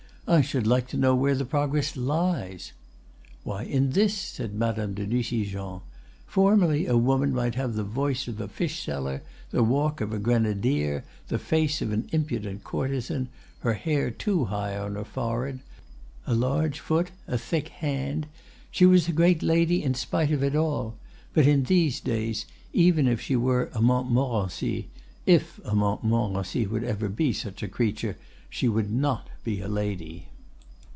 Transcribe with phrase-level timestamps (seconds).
[0.27, 2.71] "I should like to know where the progress lies?"
[3.43, 5.81] "Why, in this," said Madame de Nucingen.
[6.25, 10.19] "Formerly a woman might have the voice of a fish seller, the walk of a
[10.19, 13.27] grenadier, the face of an impudent courtesan,
[13.59, 15.59] her hair too high on her forehead,
[16.25, 20.95] a large foot, a thick hand—she was a great lady in spite of it all;
[21.33, 27.33] but in these days, even if she were a Montmorency—if a Montmorency would ever be
[27.33, 30.27] such a creature—she would not be a lady."